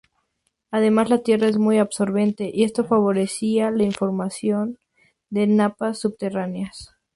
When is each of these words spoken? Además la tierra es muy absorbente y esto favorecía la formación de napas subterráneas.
Además 0.71 1.11
la 1.11 1.19
tierra 1.21 1.47
es 1.47 1.59
muy 1.59 1.77
absorbente 1.77 2.49
y 2.51 2.63
esto 2.63 2.83
favorecía 2.85 3.69
la 3.69 3.91
formación 3.91 4.79
de 5.29 5.45
napas 5.45 5.99
subterráneas. 5.99 6.89